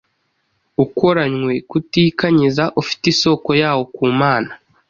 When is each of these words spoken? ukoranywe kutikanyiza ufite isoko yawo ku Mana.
ukoranywe 0.83 1.53
kutikanyiza 1.69 2.63
ufite 2.81 3.03
isoko 3.13 3.49
yawo 3.61 3.83
ku 3.95 4.03
Mana. 4.19 4.51